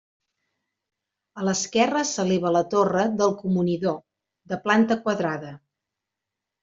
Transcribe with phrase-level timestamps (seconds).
[1.41, 4.01] A l'esquerra s'eleva la torre del comunidor,
[4.55, 5.53] de planta quadrada.